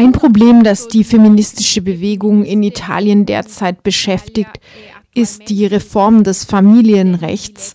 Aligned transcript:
Ein 0.00 0.12
Problem, 0.12 0.64
das 0.64 0.88
die 0.88 1.04
feministische 1.04 1.82
Bewegung 1.82 2.42
in 2.42 2.62
Italien 2.62 3.26
derzeit 3.26 3.82
beschäftigt, 3.82 4.58
ist 5.14 5.50
die 5.50 5.66
Reform 5.66 6.24
des 6.24 6.46
Familienrechts, 6.46 7.74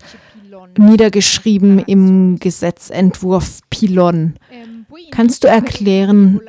niedergeschrieben 0.76 1.78
im 1.78 2.38
Gesetzentwurf 2.40 3.60
Pilon. 3.70 4.34
Kannst 5.12 5.44
du 5.44 5.48
erklären, 5.50 6.42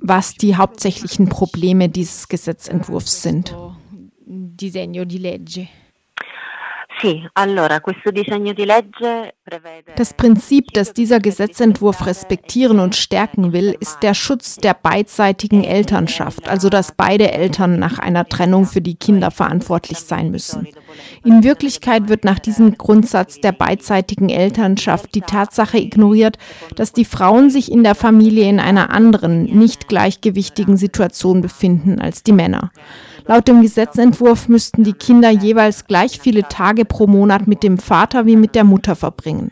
was 0.00 0.34
die 0.34 0.54
hauptsächlichen 0.54 1.28
Probleme 1.28 1.88
dieses 1.88 2.28
Gesetzentwurfs 2.28 3.22
sind? 3.22 3.56
Disegno 4.24 5.04
di 5.04 5.18
legge. 5.18 5.66
Das 9.96 10.14
Prinzip, 10.14 10.72
das 10.72 10.92
dieser 10.92 11.20
Gesetzentwurf 11.20 12.06
respektieren 12.06 12.80
und 12.80 12.96
stärken 12.96 13.52
will, 13.52 13.76
ist 13.78 14.02
der 14.02 14.14
Schutz 14.14 14.56
der 14.56 14.74
beidseitigen 14.74 15.64
Elternschaft, 15.64 16.48
also 16.48 16.70
dass 16.70 16.92
beide 16.92 17.32
Eltern 17.32 17.78
nach 17.78 17.98
einer 17.98 18.26
Trennung 18.26 18.64
für 18.64 18.80
die 18.80 18.94
Kinder 18.94 19.30
verantwortlich 19.30 19.98
sein 19.98 20.30
müssen. 20.30 20.66
In 21.24 21.44
Wirklichkeit 21.44 22.08
wird 22.08 22.24
nach 22.24 22.38
diesem 22.38 22.78
Grundsatz 22.78 23.40
der 23.40 23.52
beidseitigen 23.52 24.30
Elternschaft 24.30 25.14
die 25.14 25.20
Tatsache 25.20 25.78
ignoriert, 25.78 26.38
dass 26.76 26.92
die 26.92 27.04
Frauen 27.04 27.50
sich 27.50 27.70
in 27.70 27.84
der 27.84 27.94
Familie 27.94 28.48
in 28.48 28.60
einer 28.60 28.90
anderen, 28.90 29.44
nicht 29.44 29.88
gleichgewichtigen 29.88 30.76
Situation 30.76 31.42
befinden 31.42 32.00
als 32.00 32.22
die 32.22 32.32
Männer. 32.32 32.70
Laut 33.26 33.48
dem 33.48 33.62
Gesetzentwurf 33.62 34.48
müssten 34.48 34.84
die 34.84 34.92
Kinder 34.92 35.30
jeweils 35.30 35.86
gleich 35.86 36.20
viele 36.20 36.42
Tage 36.46 36.84
pro 36.84 37.06
Monat 37.06 37.46
mit 37.46 37.62
dem 37.62 37.78
Vater 37.78 38.26
wie 38.26 38.36
mit 38.36 38.54
der 38.54 38.64
Mutter 38.64 38.96
verbringen. 38.96 39.50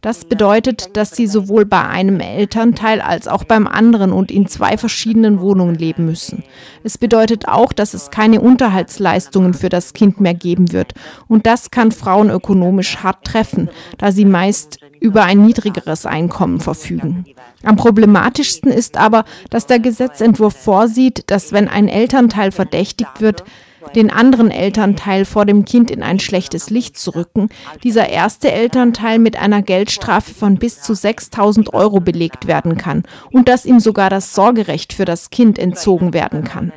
Das 0.00 0.24
bedeutet, 0.24 0.96
dass 0.96 1.10
sie 1.10 1.26
sowohl 1.26 1.64
bei 1.64 1.82
einem 1.82 2.20
Elternteil 2.20 3.00
als 3.00 3.28
auch 3.28 3.44
beim 3.44 3.66
anderen 3.66 4.12
und 4.12 4.30
in 4.30 4.46
zwei 4.46 4.76
verschiedenen 4.76 5.40
Wohnungen 5.40 5.74
leben 5.74 6.06
müssen. 6.06 6.44
Es 6.82 6.98
bedeutet 6.98 7.48
auch, 7.48 7.72
dass 7.72 7.94
es 7.94 8.10
keine 8.10 8.40
Unterhaltsleistungen 8.40 9.54
für 9.54 9.68
das 9.68 9.92
Kind 9.92 10.20
mehr 10.20 10.34
geben 10.34 10.72
wird. 10.72 10.94
Und 11.28 11.46
das 11.46 11.70
kann 11.70 11.92
Frauen 11.92 12.30
ökonomisch 12.30 12.98
hart 12.98 13.24
treffen, 13.24 13.70
da 13.98 14.12
sie 14.12 14.24
meist 14.24 14.78
über 15.00 15.24
ein 15.24 15.44
niedrigeres 15.44 16.06
Einkommen 16.06 16.60
verfügen. 16.60 17.24
Am 17.62 17.76
problematischsten 17.76 18.70
ist 18.70 18.96
aber, 18.96 19.24
dass 19.50 19.66
der 19.66 19.78
Gesetzentwurf 19.78 20.56
vorsieht, 20.56 21.24
dass 21.30 21.52
wenn 21.52 21.68
ein 21.68 21.88
Elternteil 21.88 22.52
verdächtigt 22.52 23.20
wird, 23.20 23.44
den 23.94 24.10
anderen 24.10 24.50
Elternteil 24.50 25.24
vor 25.24 25.44
dem 25.46 25.64
Kind 25.64 25.90
in 25.90 26.02
ein 26.02 26.20
schlechtes 26.20 26.70
Licht 26.70 26.96
zu 26.96 27.10
rücken, 27.10 27.48
dieser 27.82 28.08
erste 28.08 28.50
Elternteil 28.50 29.18
mit 29.18 29.36
einer 29.36 29.62
Geldstrafe 29.62 30.34
von 30.34 30.56
bis 30.56 30.80
zu 30.80 30.94
6000 30.94 31.74
Euro 31.74 32.00
belegt 32.00 32.46
werden 32.46 32.76
kann 32.76 33.02
und 33.30 33.48
dass 33.48 33.64
ihm 33.64 33.80
sogar 33.80 34.10
das 34.10 34.34
Sorgerecht 34.34 34.92
für 34.92 35.04
das 35.04 35.30
Kind 35.30 35.58
entzogen 35.58 36.12
werden 36.14 36.44
kann. 36.44 36.72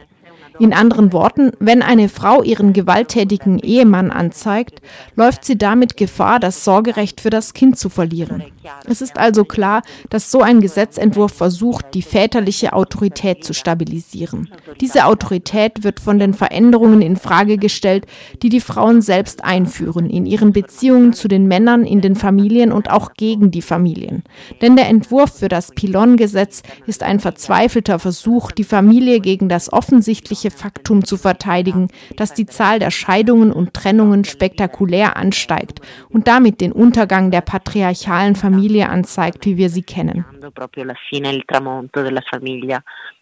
In 0.59 0.73
anderen 0.73 1.13
Worten, 1.13 1.51
wenn 1.59 1.81
eine 1.81 2.09
Frau 2.09 2.41
ihren 2.41 2.73
gewalttätigen 2.73 3.59
Ehemann 3.59 4.09
anzeigt, 4.09 4.81
läuft 5.15 5.45
sie 5.45 5.57
damit 5.57 5.97
Gefahr, 5.97 6.39
das 6.39 6.63
Sorgerecht 6.63 7.21
für 7.21 7.29
das 7.29 7.53
Kind 7.53 7.77
zu 7.77 7.89
verlieren. 7.89 8.43
Es 8.85 9.01
ist 9.01 9.17
also 9.17 9.45
klar, 9.45 9.81
dass 10.09 10.31
so 10.31 10.41
ein 10.41 10.59
Gesetzentwurf 10.59 11.33
versucht, 11.33 11.93
die 11.93 12.01
väterliche 12.01 12.73
Autorität 12.73 13.43
zu 13.43 13.53
stabilisieren. 13.53 14.49
Diese 14.81 15.05
Autorität 15.05 15.83
wird 15.83 15.99
von 15.99 16.17
den 16.19 16.33
Veränderungen 16.33 17.01
in 17.01 17.17
Frage 17.17 17.57
gestellt, 17.57 18.05
die 18.41 18.49
die 18.49 18.61
Frauen 18.61 19.01
selbst 19.01 19.43
einführen, 19.43 20.09
in 20.09 20.25
ihren 20.25 20.53
Beziehungen 20.53 21.13
zu 21.13 21.27
den 21.27 21.47
Männern, 21.47 21.85
in 21.85 22.01
den 22.01 22.15
Familien 22.15 22.71
und 22.71 22.89
auch 22.89 23.13
gegen 23.13 23.51
die 23.51 23.61
Familien. 23.61 24.23
Denn 24.61 24.75
der 24.75 24.89
Entwurf 24.89 25.37
für 25.37 25.49
das 25.49 25.71
Pilon-Gesetz 25.71 26.63
ist 26.87 27.03
ein 27.03 27.19
verzweifelter 27.19 27.99
Versuch, 27.99 28.51
die 28.51 28.63
Familie 28.63 29.19
gegen 29.19 29.49
das 29.49 29.71
offensichtliche 29.71 30.46
eigentliche 30.47 30.51
Faktum 30.51 31.03
zu 31.03 31.17
verteidigen, 31.17 31.87
dass 32.15 32.33
die 32.33 32.45
Zahl 32.45 32.79
der 32.79 32.91
Scheidungen 32.91 33.51
und 33.51 33.73
Trennungen 33.73 34.23
spektakulär 34.23 35.17
ansteigt 35.17 35.81
und 36.09 36.27
damit 36.27 36.61
den 36.61 36.71
Untergang 36.71 37.31
der 37.31 37.41
patriarchalen 37.41 38.35
Familie 38.35 38.89
anzeigt, 38.89 39.45
wie 39.45 39.57
wir 39.57 39.69
sie 39.69 39.83
kennen. 39.83 40.25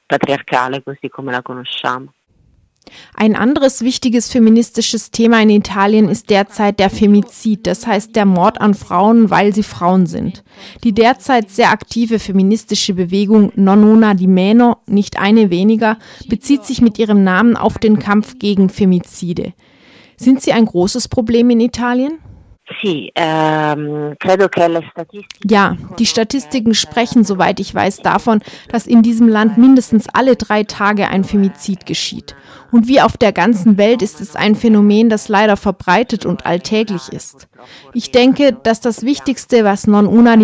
patriarcale 0.08 0.84
così 0.84 1.09
come 1.09 1.31
la 1.31 1.41
conosciamo. 1.41 2.13
Ein 3.16 3.35
anderes 3.35 3.81
wichtiges 3.81 4.29
feministisches 4.29 5.09
Thema 5.09 5.41
in 5.41 5.50
Italien 5.50 6.09
ist 6.09 6.29
derzeit 6.29 6.79
der 6.79 6.90
Femizid, 6.90 7.66
das 7.66 7.88
heißt 7.88 8.16
der 8.16 8.25
Mord 8.25 8.62
an 8.62 8.73
Frauen, 8.73 9.29
weil 9.29 9.53
sie 9.53 9.63
Frauen 9.63 10.06
sind. 10.06 10.44
Die 10.84 10.94
derzeit 10.94 11.50
sehr 11.50 11.72
aktive 11.72 12.19
feministische 12.19 12.94
Bewegung 12.94 13.51
Non 13.56 14.18
di 14.18 14.28
meno, 14.28 14.78
nicht 14.85 15.18
eine 15.18 15.50
weniger, 15.50 15.97
bezieht 16.28 16.66
sich 16.66 16.81
mit 16.81 17.00
ihrem 17.00 17.24
Namen 17.24 17.57
auf 17.57 17.78
den 17.78 18.00
Kampf 18.00 18.38
gegen 18.40 18.69
Femizide. 18.69 19.53
Sind 20.18 20.41
sie 20.41 20.53
ein 20.53 20.66
großes 20.66 21.07
Problem 21.07 21.50
in 21.50 21.59
Italien? 21.59 22.19
Ehm, 23.14 24.16
ja, 25.44 25.78
die 26.00 26.06
Statistiken 26.06 26.74
sprechen, 26.74 27.24
soweit 27.24 27.59
ich 27.59 27.74
weiß, 27.74 27.98
davon, 27.98 28.42
dass 28.70 28.88
in 28.88 29.03
diesem 29.03 29.28
Land 29.28 29.59
mindestens 29.59 30.08
alle 30.12 30.36
drei 30.36 30.64
Tage 30.64 31.08
ein 31.08 31.24
Femizid 31.24 31.86
geschieht. 31.86 32.36
Und 32.72 32.88
wie 32.88 33.02
auf 33.02 33.18
der 33.18 33.34
ganzen 33.34 33.78
Welt 33.78 34.02
ist 34.02 34.20
es 34.20 34.36
ein 34.36 34.56
Phänomen, 34.56 35.09
das 35.09 35.30
leider 35.30 35.58
verbreitet 35.58 36.25
und 36.25 36.48
alltäglich 36.48 37.09
ist. 37.09 37.48
Ich 37.94 38.12
denke, 38.12 38.54
dass 38.54 38.81
das 38.81 39.04
Wichtigste, 39.04 39.64
was 39.64 39.86
Non 39.86 40.08
Una 40.08 40.36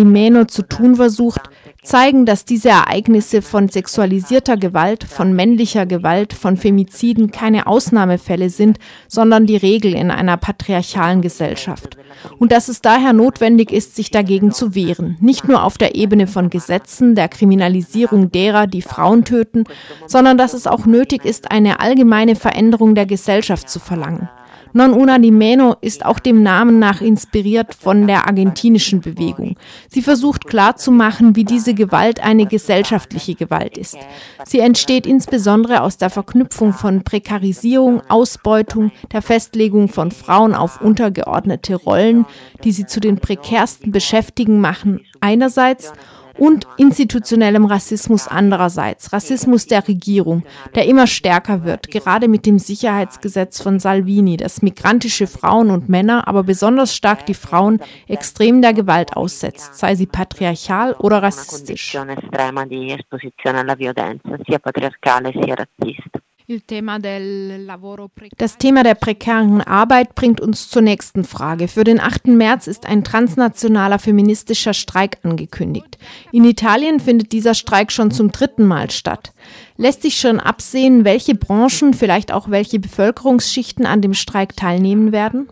zu 0.46 0.62
tun 0.62 0.94
versucht, 0.94 1.50
zeigen, 1.82 2.26
dass 2.26 2.44
diese 2.44 2.68
Ereignisse 2.68 3.42
von 3.42 3.68
sexualisierter 3.68 4.56
Gewalt, 4.56 5.02
von 5.04 5.32
männlicher 5.32 5.84
Gewalt, 5.84 6.32
von 6.32 6.56
Femiziden 6.56 7.32
keine 7.32 7.66
Ausnahmefälle 7.66 8.50
sind, 8.50 8.78
sondern 9.08 9.46
die 9.46 9.56
Regel 9.56 9.94
in 9.94 10.10
einer 10.10 10.36
patriarchalen 10.36 11.22
Gesellschaft. 11.22 11.96
Und 12.38 12.52
dass 12.52 12.68
es 12.68 12.82
daher 12.82 13.12
notwendig 13.12 13.72
ist, 13.72 13.96
sich 13.96 14.10
dagegen 14.10 14.52
zu 14.52 14.74
wehren, 14.74 15.16
nicht 15.20 15.48
nur 15.48 15.64
auf 15.64 15.76
der 15.76 15.96
Ebene 15.96 16.28
von 16.28 16.50
Gesetzen, 16.50 17.14
der 17.16 17.28
Kriminalisierung 17.28 18.30
derer, 18.30 18.66
die 18.68 18.82
Frauen 18.82 19.24
töten, 19.24 19.64
sondern 20.06 20.38
dass 20.38 20.54
es 20.54 20.68
auch 20.68 20.86
nötig 20.86 21.24
ist, 21.24 21.50
eine 21.50 21.80
allgemeine 21.80 22.36
Veränderung 22.36 22.94
der 22.94 23.06
Gesellschaft 23.06 23.68
zu 23.68 23.80
verlangen. 23.80 24.28
Non 24.74 24.92
una 24.94 25.18
di 25.18 25.30
meno 25.30 25.76
ist 25.80 26.06
auch 26.06 26.18
dem 26.18 26.42
Namen 26.42 26.78
nach 26.78 27.02
inspiriert 27.02 27.74
von 27.74 28.06
der 28.06 28.26
argentinischen 28.26 29.00
Bewegung. 29.00 29.56
Sie 29.88 30.00
versucht 30.00 30.46
klarzumachen, 30.46 31.36
wie 31.36 31.44
diese 31.44 31.74
Gewalt 31.74 32.22
eine 32.22 32.46
gesellschaftliche 32.46 33.34
Gewalt 33.34 33.76
ist. 33.76 33.98
Sie 34.46 34.60
entsteht 34.60 35.06
insbesondere 35.06 35.82
aus 35.82 35.98
der 35.98 36.08
Verknüpfung 36.08 36.72
von 36.72 37.02
Prekarisierung, 37.04 38.02
Ausbeutung, 38.08 38.92
der 39.12 39.20
Festlegung 39.20 39.88
von 39.88 40.10
Frauen 40.10 40.54
auf 40.54 40.80
untergeordnete 40.80 41.74
Rollen, 41.76 42.24
die 42.64 42.72
sie 42.72 42.86
zu 42.86 43.00
den 43.00 43.18
prekärsten 43.18 43.92
Beschäftigen 43.92 44.60
machen, 44.60 45.00
einerseits 45.20 45.92
und 46.38 46.66
institutionellem 46.76 47.64
Rassismus 47.64 48.28
andererseits, 48.28 49.12
Rassismus 49.12 49.66
der 49.66 49.86
Regierung, 49.86 50.44
der 50.74 50.86
immer 50.86 51.06
stärker 51.06 51.64
wird, 51.64 51.90
gerade 51.90 52.28
mit 52.28 52.46
dem 52.46 52.58
Sicherheitsgesetz 52.58 53.62
von 53.62 53.78
Salvini, 53.78 54.36
das 54.36 54.62
migrantische 54.62 55.26
Frauen 55.26 55.70
und 55.70 55.88
Männer, 55.88 56.28
aber 56.28 56.42
besonders 56.42 56.94
stark 56.94 57.26
die 57.26 57.34
Frauen, 57.34 57.80
extrem 58.08 58.62
der 58.62 58.72
Gewalt 58.72 59.16
aussetzt, 59.16 59.76
sei 59.76 59.94
sie 59.94 60.06
patriarchal 60.06 60.94
oder 60.94 61.22
rassistisch. 61.22 61.96
Das 68.38 68.58
Thema 68.58 68.82
der 68.82 68.94
prekären 68.94 69.60
Arbeit 69.60 70.14
bringt 70.14 70.40
uns 70.40 70.68
zur 70.68 70.82
nächsten 70.82 71.24
Frage. 71.24 71.68
Für 71.68 71.84
den 71.84 72.00
8. 72.00 72.26
März 72.28 72.66
ist 72.66 72.84
ein 72.86 73.04
transnationaler 73.04 73.98
feministischer 73.98 74.74
Streik 74.74 75.18
angekündigt. 75.22 75.98
In 76.30 76.44
Italien 76.44 77.00
findet 77.00 77.32
dieser 77.32 77.54
Streik 77.54 77.90
schon 77.92 78.10
zum 78.10 78.32
dritten 78.32 78.66
Mal 78.66 78.90
statt. 78.90 79.32
Lässt 79.76 80.02
sich 80.02 80.20
schon 80.20 80.40
absehen, 80.40 81.04
welche 81.04 81.34
Branchen, 81.34 81.94
vielleicht 81.94 82.32
auch 82.32 82.50
welche 82.50 82.78
Bevölkerungsschichten 82.78 83.86
an 83.86 84.02
dem 84.02 84.14
Streik 84.14 84.56
teilnehmen 84.56 85.12
werden? 85.12 85.48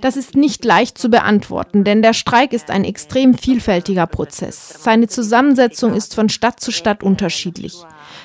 Das 0.00 0.16
ist 0.16 0.36
nicht 0.36 0.64
leicht 0.64 0.98
zu 0.98 1.08
beantworten, 1.08 1.84
denn 1.84 2.02
der 2.02 2.12
Streik 2.12 2.52
ist 2.52 2.70
ein 2.70 2.84
extrem 2.84 3.34
vielfältiger 3.34 4.06
Prozess. 4.06 4.82
Seine 4.82 5.08
Zusammensetzung 5.08 5.94
ist 5.94 6.14
von 6.14 6.28
Stadt 6.28 6.60
zu 6.60 6.72
Stadt 6.72 7.02
unterschiedlich. 7.02 7.74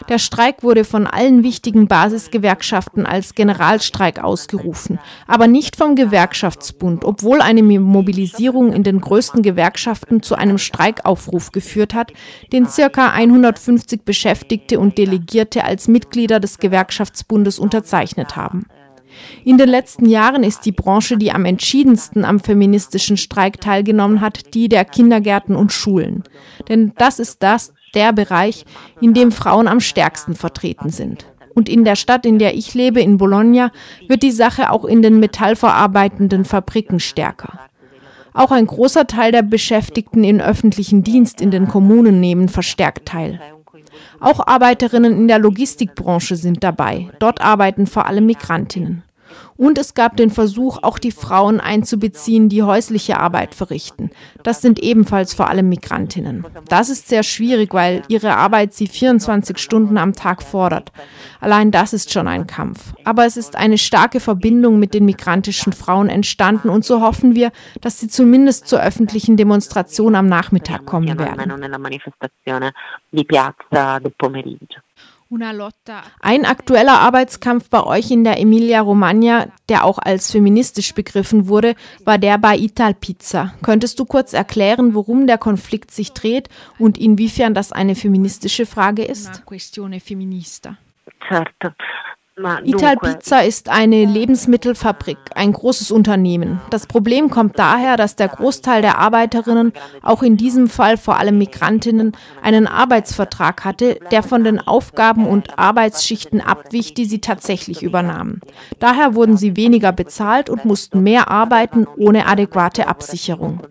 Der 0.09 0.17
Streik 0.17 0.63
wurde 0.63 0.83
von 0.83 1.07
allen 1.07 1.43
wichtigen 1.43 1.87
Basisgewerkschaften 1.87 3.05
als 3.05 3.35
Generalstreik 3.35 4.23
ausgerufen, 4.23 4.99
aber 5.27 5.47
nicht 5.47 5.75
vom 5.75 5.95
Gewerkschaftsbund, 5.95 7.05
obwohl 7.05 7.41
eine 7.41 7.63
Mobilisierung 7.63 8.73
in 8.73 8.83
den 8.83 8.99
größten 8.99 9.41
Gewerkschaften 9.41 10.21
zu 10.21 10.35
einem 10.35 10.57
Streikaufruf 10.57 11.51
geführt 11.51 11.93
hat, 11.93 12.11
den 12.51 12.67
circa 12.67 13.11
150 13.11 14.03
Beschäftigte 14.03 14.79
und 14.79 14.97
Delegierte 14.97 15.63
als 15.63 15.87
Mitglieder 15.87 16.39
des 16.39 16.57
Gewerkschaftsbundes 16.57 17.59
unterzeichnet 17.59 18.35
haben. 18.35 18.65
In 19.43 19.57
den 19.57 19.69
letzten 19.69 20.05
Jahren 20.05 20.43
ist 20.43 20.65
die 20.65 20.71
Branche, 20.71 21.17
die 21.17 21.31
am 21.31 21.45
entschiedensten 21.45 22.25
am 22.25 22.39
feministischen 22.39 23.17
Streik 23.17 23.61
teilgenommen 23.61 24.21
hat, 24.21 24.53
die 24.53 24.69
der 24.69 24.85
Kindergärten 24.85 25.55
und 25.55 25.71
Schulen. 25.71 26.23
Denn 26.67 26.93
das 26.97 27.19
ist 27.19 27.43
das, 27.43 27.73
der 27.95 28.13
Bereich, 28.13 28.65
in 29.01 29.13
dem 29.13 29.31
Frauen 29.31 29.67
am 29.67 29.79
stärksten 29.79 30.35
vertreten 30.35 30.89
sind. 30.89 31.25
Und 31.55 31.69
in 31.69 31.83
der 31.83 31.95
Stadt, 31.95 32.25
in 32.25 32.37
der 32.37 32.55
ich 32.55 32.73
lebe, 32.75 33.01
in 33.01 33.17
Bologna, 33.17 33.71
wird 34.07 34.21
die 34.21 34.31
Sache 34.31 34.69
auch 34.69 34.85
in 34.85 35.01
den 35.01 35.19
metallverarbeitenden 35.19 36.45
Fabriken 36.45 36.99
stärker. 36.99 37.59
Auch 38.33 38.51
ein 38.51 38.67
großer 38.67 39.07
Teil 39.07 39.31
der 39.31 39.41
Beschäftigten 39.41 40.23
im 40.23 40.39
öffentlichen 40.39 41.03
Dienst 41.03 41.41
in 41.41 41.49
den 41.49 41.67
Kommunen 41.67 42.19
nehmen 42.19 42.49
verstärkt 42.49 43.07
teil. 43.07 43.39
Auch 44.19 44.45
Arbeiterinnen 44.45 45.13
in 45.13 45.27
der 45.27 45.39
Logistikbranche 45.39 46.35
sind 46.35 46.63
dabei. 46.63 47.09
Dort 47.17 47.41
arbeiten 47.41 47.87
vor 47.87 48.05
allem 48.05 48.27
Migrantinnen. 48.27 49.01
Und 49.55 49.77
es 49.77 49.93
gab 49.93 50.17
den 50.17 50.29
Versuch, 50.29 50.79
auch 50.83 50.99
die 50.99 51.11
Frauen 51.11 51.59
einzubeziehen, 51.59 52.49
die 52.49 52.63
häusliche 52.63 53.19
Arbeit 53.19 53.55
verrichten. 53.55 54.11
Das 54.43 54.61
sind 54.61 54.79
ebenfalls 54.79 55.33
vor 55.33 55.49
allem 55.49 55.69
Migrantinnen. 55.69 56.45
Das 56.69 56.89
ist 56.89 57.07
sehr 57.07 57.23
schwierig, 57.23 57.73
weil 57.73 58.03
ihre 58.07 58.35
Arbeit 58.35 58.73
sie 58.73 58.87
24 58.87 59.57
Stunden 59.57 59.97
am 59.97 60.13
Tag 60.13 60.43
fordert. 60.43 60.91
Allein 61.39 61.71
das 61.71 61.93
ist 61.93 62.11
schon 62.11 62.27
ein 62.27 62.45
Kampf. 62.47 62.93
Aber 63.03 63.25
es 63.25 63.37
ist 63.37 63.55
eine 63.55 63.77
starke 63.77 64.19
Verbindung 64.19 64.79
mit 64.79 64.93
den 64.93 65.05
migrantischen 65.05 65.73
Frauen 65.73 66.09
entstanden 66.09 66.69
und 66.69 66.85
so 66.85 67.01
hoffen 67.01 67.35
wir, 67.35 67.51
dass 67.81 67.99
sie 67.99 68.07
zumindest 68.07 68.67
zur 68.67 68.81
öffentlichen 68.81 69.37
Demonstration 69.37 70.15
am 70.15 70.27
Nachmittag 70.27 70.85
kommen 70.85 71.17
werden. 71.17 71.51
Ein 76.21 76.45
aktueller 76.45 76.99
Arbeitskampf 76.99 77.69
bei 77.69 77.83
euch 77.83 78.11
in 78.11 78.23
der 78.23 78.39
Emilia-Romagna, 78.39 79.47
der 79.67 79.83
auch 79.83 79.97
als 79.99 80.31
feministisch 80.31 80.93
begriffen 80.93 81.47
wurde, 81.47 81.75
war 82.05 82.17
der 82.17 82.37
bei 82.37 82.57
Italpizza. 82.57 83.53
Könntest 83.61 83.99
du 83.99 84.05
kurz 84.05 84.33
erklären, 84.33 84.93
worum 84.93 85.27
der 85.27 85.37
Konflikt 85.37 85.91
sich 85.91 86.13
dreht 86.13 86.49
und 86.79 86.97
inwiefern 86.97 87.53
das 87.53 87.71
eine 87.71 87.95
feministische 87.95 88.65
Frage 88.65 89.03
ist? 89.03 89.43
Certo. 91.27 91.69
Italpizza 92.39 93.39
ist 93.39 93.67
eine 93.67 94.05
Lebensmittelfabrik, 94.05 95.17
ein 95.33 95.53
großes 95.53 95.89
Unternehmen. 95.89 96.61
Das 96.69 96.85
Problem 96.85 97.31
kommt 97.31 97.57
daher, 97.57 97.97
dass 97.97 98.15
der 98.15 98.27
Großteil 98.27 98.83
der 98.83 98.99
Arbeiterinnen, 98.99 99.73
auch 100.03 100.21
in 100.21 100.37
diesem 100.37 100.67
Fall 100.67 100.97
vor 100.97 101.17
allem 101.17 101.39
Migrantinnen, 101.39 102.11
einen 102.43 102.67
Arbeitsvertrag 102.67 103.65
hatte, 103.65 103.97
der 104.11 104.21
von 104.21 104.43
den 104.43 104.59
Aufgaben 104.59 105.25
und 105.25 105.57
Arbeitsschichten 105.57 106.39
abwich, 106.39 106.93
die 106.93 107.05
sie 107.05 107.21
tatsächlich 107.21 107.81
übernahmen. 107.81 108.41
Daher 108.77 109.15
wurden 109.15 109.35
sie 109.35 109.55
weniger 109.55 109.91
bezahlt 109.91 110.51
und 110.51 110.63
mussten 110.63 111.01
mehr 111.01 111.31
arbeiten 111.31 111.87
ohne 111.97 112.27
adäquate 112.27 112.87
Absicherung. 112.87 113.61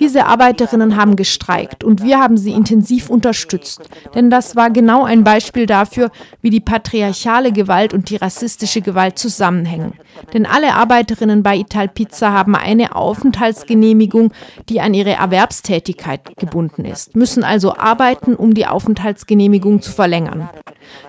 Diese 0.00 0.26
Arbeiterinnen 0.26 0.96
haben 0.96 1.14
gestreikt 1.14 1.84
und 1.84 2.02
wir 2.02 2.18
haben 2.18 2.36
sie 2.36 2.50
intensiv 2.50 3.10
unterstützt, 3.10 3.88
denn 4.16 4.28
das 4.28 4.56
war 4.56 4.70
genau 4.70 5.04
ein 5.04 5.22
Beispiel 5.22 5.66
dafür, 5.66 6.10
wie 6.42 6.50
die 6.50 6.60
patriarchale 6.60 7.52
Gewalt 7.52 7.94
und 7.94 8.07
die 8.08 8.16
rassistische 8.16 8.80
Gewalt 8.80 9.18
zusammenhängen. 9.18 9.92
Denn 10.32 10.46
alle 10.46 10.74
Arbeiterinnen 10.74 11.42
bei 11.42 11.56
Italpizza 11.56 12.32
haben 12.32 12.54
eine 12.54 12.96
Aufenthaltsgenehmigung, 12.96 14.32
die 14.68 14.80
an 14.80 14.94
ihre 14.94 15.12
Erwerbstätigkeit 15.12 16.36
gebunden 16.36 16.84
ist, 16.84 17.16
müssen 17.16 17.44
also 17.44 17.76
arbeiten, 17.76 18.34
um 18.34 18.54
die 18.54 18.66
Aufenthaltsgenehmigung 18.66 19.82
zu 19.82 19.92
verlängern. 19.92 20.48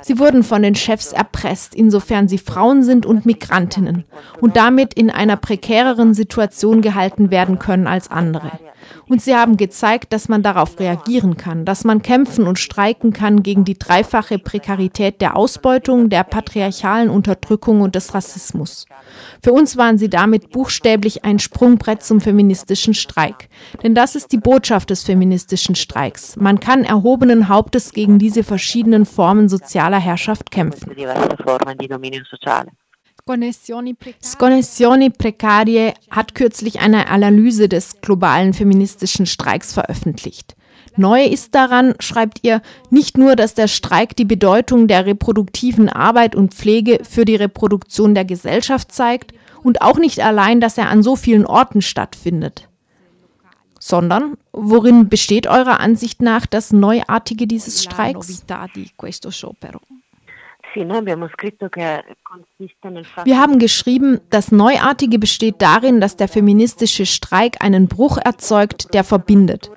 Sie 0.01 0.19
wurden 0.19 0.43
von 0.43 0.61
den 0.61 0.75
Chefs 0.75 1.13
erpresst, 1.13 1.73
insofern 1.73 2.27
sie 2.27 2.37
Frauen 2.37 2.83
sind 2.83 3.05
und 3.05 3.25
Migrantinnen 3.25 4.05
und 4.41 4.57
damit 4.57 4.93
in 4.93 5.09
einer 5.09 5.37
prekäreren 5.37 6.13
Situation 6.13 6.81
gehalten 6.81 7.31
werden 7.31 7.59
können 7.59 7.87
als 7.87 8.11
andere. 8.11 8.51
Und 9.07 9.21
sie 9.21 9.35
haben 9.35 9.57
gezeigt, 9.57 10.13
dass 10.13 10.29
man 10.29 10.43
darauf 10.43 10.79
reagieren 10.79 11.37
kann, 11.37 11.65
dass 11.65 11.83
man 11.83 12.01
kämpfen 12.01 12.47
und 12.47 12.59
streiken 12.59 13.13
kann 13.13 13.43
gegen 13.43 13.65
die 13.65 13.77
dreifache 13.77 14.39
Prekarität 14.39 15.21
der 15.21 15.35
Ausbeutung, 15.35 16.09
der 16.09 16.23
patriarchalen 16.23 16.88
Unterdrückung 17.09 17.81
und 17.81 17.95
des 17.95 18.13
Rassismus. 18.13 18.85
Für 19.43 19.53
uns 19.53 19.77
waren 19.77 19.97
sie 19.97 20.09
damit 20.09 20.49
buchstäblich 20.51 21.23
ein 21.23 21.39
Sprungbrett 21.39 22.03
zum 22.03 22.19
feministischen 22.19 22.93
Streik. 22.93 23.49
Denn 23.83 23.95
das 23.95 24.15
ist 24.15 24.31
die 24.31 24.37
Botschaft 24.37 24.89
des 24.89 25.03
feministischen 25.03 25.75
Streiks. 25.75 26.35
Man 26.35 26.59
kann 26.59 26.83
erhobenen 26.83 27.47
Hauptes 27.47 27.91
gegen 27.91 28.19
diese 28.19 28.43
verschiedenen 28.43 29.05
Formen 29.05 29.49
sozialer 29.49 29.99
Herrschaft 29.99 30.51
kämpfen. 30.51 30.91
Sconnessioni 34.23 35.09
Precarie 35.11 35.93
hat 36.09 36.33
kürzlich 36.33 36.79
eine 36.79 37.09
Analyse 37.09 37.69
des 37.69 38.01
globalen 38.01 38.53
feministischen 38.53 39.27
Streiks 39.27 39.73
veröffentlicht. 39.73 40.55
Neu 40.95 41.23
ist 41.23 41.55
daran, 41.55 41.95
schreibt 41.99 42.39
ihr, 42.43 42.61
nicht 42.89 43.17
nur, 43.17 43.35
dass 43.35 43.53
der 43.53 43.67
Streik 43.67 44.15
die 44.15 44.25
Bedeutung 44.25 44.87
der 44.87 45.05
reproduktiven 45.05 45.89
Arbeit 45.89 46.35
und 46.35 46.53
Pflege 46.53 46.99
für 47.03 47.25
die 47.25 47.35
Reproduktion 47.35 48.15
der 48.15 48.25
Gesellschaft 48.25 48.91
zeigt 48.91 49.33
und 49.63 49.81
auch 49.81 49.97
nicht 49.97 50.19
allein, 50.19 50.61
dass 50.61 50.77
er 50.77 50.89
an 50.89 51.03
so 51.03 51.15
vielen 51.15 51.45
Orten 51.45 51.81
stattfindet, 51.81 52.67
sondern 53.79 54.37
worin 54.51 55.09
besteht 55.09 55.47
eurer 55.47 55.79
Ansicht 55.79 56.21
nach 56.21 56.45
das 56.45 56.71
Neuartige 56.71 57.47
dieses 57.47 57.83
Streiks? 57.83 58.43
Wir 63.23 63.39
haben 63.39 63.57
geschrieben, 63.57 64.19
das 64.29 64.51
Neuartige 64.51 65.17
besteht 65.17 65.63
darin, 65.63 65.99
dass 65.99 66.15
der 66.15 66.27
feministische 66.27 67.07
Streik 67.07 67.63
einen 67.63 67.87
Bruch 67.87 68.19
erzeugt, 68.23 68.93
der 68.93 69.03
verbindet. 69.03 69.71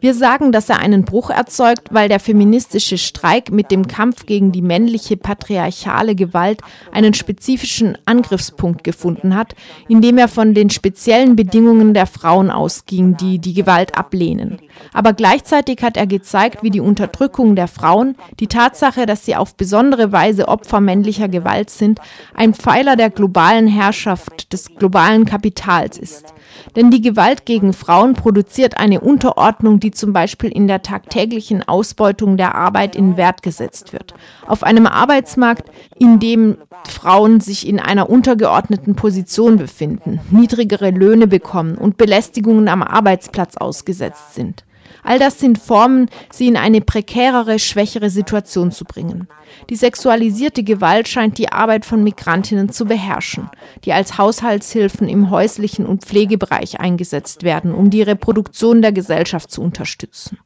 Wir 0.00 0.14
sagen, 0.14 0.52
dass 0.52 0.68
er 0.68 0.78
einen 0.78 1.04
Bruch 1.04 1.30
erzeugt, 1.30 1.88
weil 1.90 2.08
der 2.08 2.20
feministische 2.20 2.98
Streik 2.98 3.50
mit 3.50 3.72
dem 3.72 3.88
Kampf 3.88 4.26
gegen 4.26 4.52
die 4.52 4.62
männliche 4.62 5.16
patriarchale 5.16 6.14
Gewalt 6.14 6.60
einen 6.92 7.14
spezifischen 7.14 7.98
Angriffspunkt 8.04 8.84
gefunden 8.84 9.34
hat, 9.34 9.56
indem 9.88 10.18
er 10.18 10.28
von 10.28 10.54
den 10.54 10.70
speziellen 10.70 11.34
Bedingungen 11.34 11.94
der 11.94 12.06
Frauen 12.06 12.50
ausging, 12.50 13.16
die 13.16 13.40
die 13.40 13.54
Gewalt 13.54 13.98
ablehnen. 13.98 14.58
Aber 14.92 15.14
gleichzeitig 15.14 15.82
hat 15.82 15.96
er 15.96 16.06
gezeigt, 16.06 16.62
wie 16.62 16.70
die 16.70 16.80
Unterdrückung 16.80 17.56
der 17.56 17.66
Frauen, 17.66 18.14
die 18.38 18.46
Tatsache, 18.46 19.06
dass 19.06 19.24
sie 19.24 19.34
auf 19.34 19.56
besondere 19.56 20.12
Weise 20.12 20.46
Opfer 20.46 20.80
männlicher 20.80 21.28
Gewalt 21.28 21.70
sind, 21.88 22.00
ein 22.34 22.54
Pfeiler 22.54 22.96
der 22.96 23.10
globalen 23.10 23.66
Herrschaft, 23.66 24.52
des 24.52 24.74
globalen 24.76 25.24
Kapitals 25.24 25.98
ist. 25.98 26.34
Denn 26.76 26.90
die 26.90 27.00
Gewalt 27.00 27.46
gegen 27.46 27.72
Frauen 27.72 28.14
produziert 28.14 28.78
eine 28.78 29.00
Unterordnung, 29.00 29.80
die 29.80 29.90
zum 29.90 30.12
Beispiel 30.12 30.50
in 30.50 30.66
der 30.66 30.82
tagtäglichen 30.82 31.66
Ausbeutung 31.66 32.36
der 32.36 32.54
Arbeit 32.54 32.96
in 32.96 33.16
Wert 33.16 33.42
gesetzt 33.42 33.92
wird. 33.92 34.14
Auf 34.46 34.62
einem 34.62 34.86
Arbeitsmarkt, 34.86 35.70
in 35.98 36.18
dem 36.18 36.58
Frauen 36.86 37.40
sich 37.40 37.66
in 37.66 37.80
einer 37.80 38.10
untergeordneten 38.10 38.94
Position 38.94 39.56
befinden, 39.56 40.20
niedrigere 40.30 40.90
Löhne 40.90 41.26
bekommen 41.26 41.76
und 41.76 41.96
Belästigungen 41.96 42.68
am 42.68 42.82
Arbeitsplatz 42.82 43.56
ausgesetzt 43.56 44.34
sind. 44.34 44.64
All 45.02 45.18
das 45.18 45.38
sind 45.38 45.58
Formen, 45.58 46.08
sie 46.30 46.48
in 46.48 46.56
eine 46.56 46.80
prekärere, 46.80 47.58
schwächere 47.58 48.10
Situation 48.10 48.70
zu 48.72 48.84
bringen. 48.84 49.28
Die 49.70 49.76
sexualisierte 49.76 50.62
Gewalt 50.62 51.08
scheint 51.08 51.38
die 51.38 51.50
Arbeit 51.50 51.84
von 51.84 52.04
Migrantinnen 52.04 52.68
zu 52.68 52.84
beherrschen, 52.84 53.48
die 53.84 53.92
als 53.92 54.18
Haushaltshilfen 54.18 55.08
im 55.08 55.30
häuslichen 55.30 55.86
und 55.86 56.04
Pflegebereich 56.04 56.80
eingesetzt 56.80 57.42
werden, 57.42 57.74
um 57.74 57.90
die 57.90 58.02
Reproduktion 58.02 58.82
der 58.82 58.92
Gesellschaft 58.92 59.50
zu 59.50 59.62
unterstützen. 59.62 60.38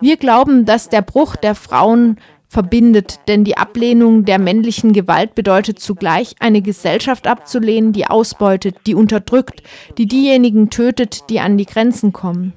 Wir 0.00 0.16
glauben, 0.16 0.64
dass 0.64 0.88
der 0.88 1.02
Bruch 1.02 1.36
der 1.36 1.54
Frauen 1.54 2.18
verbindet, 2.48 3.20
denn 3.28 3.44
die 3.44 3.56
Ablehnung 3.56 4.24
der 4.24 4.38
männlichen 4.38 4.92
Gewalt 4.92 5.34
bedeutet 5.34 5.78
zugleich, 5.78 6.34
eine 6.40 6.62
Gesellschaft 6.62 7.26
abzulehnen, 7.26 7.92
die 7.92 8.06
ausbeutet, 8.06 8.76
die 8.86 8.94
unterdrückt, 8.94 9.62
die 9.98 10.06
diejenigen 10.06 10.70
tötet, 10.70 11.28
die 11.28 11.40
an 11.40 11.58
die 11.58 11.66
Grenzen 11.66 12.12
kommen. 12.12 12.54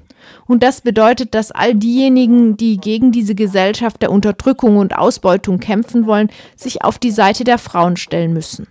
Und 0.52 0.62
das 0.62 0.82
bedeutet, 0.82 1.34
dass 1.34 1.50
all 1.50 1.74
diejenigen, 1.74 2.58
die 2.58 2.76
gegen 2.76 3.10
diese 3.10 3.34
Gesellschaft 3.34 4.02
der 4.02 4.12
Unterdrückung 4.12 4.76
und 4.76 4.94
Ausbeutung 4.94 5.60
kämpfen 5.60 6.06
wollen, 6.06 6.28
sich 6.56 6.84
auf 6.84 6.98
die 6.98 7.10
Seite 7.10 7.42
der 7.42 7.56
Frauen 7.56 7.96
stellen 7.96 8.34
müssen. 8.34 8.66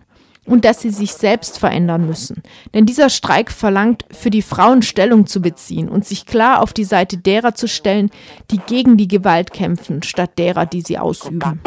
Und 0.45 0.63
dass 0.63 0.79
sie 0.79 0.91
sich 0.91 1.13
selbst 1.13 1.57
verändern 1.57 2.05
müssen. 2.05 2.43
Denn 2.75 2.85
dieser 2.85 3.09
Streik 3.09 3.51
verlangt, 3.51 4.05
für 4.11 4.29
die 4.29 4.43
Frauen 4.43 4.83
Stellung 4.83 5.25
zu 5.25 5.41
beziehen 5.41 5.89
und 5.89 6.05
sich 6.05 6.27
klar 6.27 6.61
auf 6.61 6.71
die 6.71 6.83
Seite 6.83 7.17
derer 7.17 7.55
zu 7.55 7.67
stellen, 7.67 8.11
die 8.51 8.59
gegen 8.59 8.95
die 8.95 9.07
Gewalt 9.07 9.51
kämpfen, 9.51 10.03
statt 10.03 10.37
derer, 10.37 10.67
die 10.67 10.81
sie 10.81 10.99
ausüben. 10.99 11.61